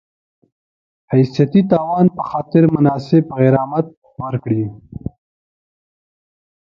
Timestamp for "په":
2.15-2.21